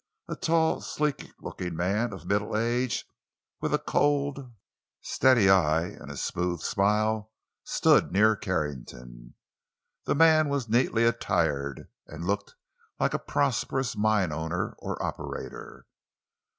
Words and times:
A 0.27 0.35
tall, 0.35 0.81
sleek 0.81 1.31
looking 1.39 1.75
man 1.75 2.11
of 2.11 2.25
middle 2.25 2.57
age, 2.57 3.05
with 3.59 3.71
a 3.71 3.77
cold, 3.77 4.51
steady 4.99 5.47
eye 5.47 5.83
and 5.85 6.09
a 6.09 6.17
smooth 6.17 6.61
smile, 6.61 7.31
stood 7.65 8.11
near 8.11 8.35
Carrington. 8.35 9.35
The 10.05 10.15
man 10.15 10.49
was 10.49 10.67
neatly 10.67 11.03
attired, 11.03 11.87
and 12.07 12.25
looked 12.25 12.55
like 12.99 13.13
a 13.13 13.19
prosperous 13.19 13.95
mine 13.95 14.31
owner 14.31 14.73
or 14.79 14.99
operator. 15.03 15.85